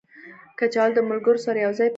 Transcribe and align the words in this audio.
کچالو 0.59 0.95
د 0.97 0.99
ملګرو 1.09 1.43
سره 1.45 1.57
یو 1.65 1.71
ځای 1.79 1.87
پخېږي 1.87 1.89